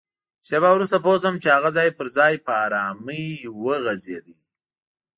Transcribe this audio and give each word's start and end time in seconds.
شېبه 0.47 0.69
وروسته 0.73 0.97
پوه 1.03 1.17
شوم 1.21 1.35
چي 1.41 1.47
هغه 1.55 1.69
ځای 1.77 1.89
پر 1.97 2.07
ځای 2.17 2.33
په 2.45 2.51
ارامۍ 2.65 3.25
وغځېد. 3.63 4.27